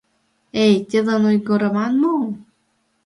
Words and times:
Эй, 0.63 0.75
тидлан 0.89 1.23
ойгырыман 1.29 1.93
мо? 2.01 2.15